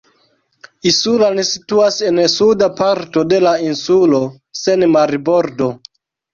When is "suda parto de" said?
2.37-3.41